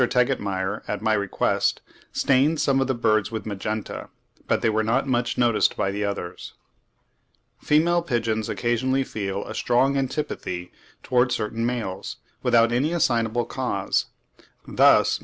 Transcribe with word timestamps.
Tegetmeier, 0.07 0.81
at 0.87 1.03
my 1.03 1.13
request, 1.13 1.79
stained 2.11 2.59
some 2.59 2.81
of 2.81 2.87
his 2.87 2.97
birds 2.97 3.29
with 3.31 3.45
magenta, 3.45 4.09
but 4.47 4.63
they 4.63 4.69
were 4.71 4.81
not 4.81 5.05
much 5.07 5.37
noticed 5.37 5.77
by 5.77 5.91
the 5.91 6.03
others. 6.03 6.53
Female 7.59 8.01
pigeons 8.01 8.49
occasionally 8.49 9.03
feel 9.03 9.45
a 9.45 9.53
strong 9.53 9.95
antipathy 9.97 10.71
towards 11.03 11.35
certain 11.35 11.67
males, 11.67 12.17
without 12.41 12.71
any 12.71 12.91
assignable 12.93 13.45
cause. 13.45 14.07
Thus 14.67 15.19
MM. 15.19 15.19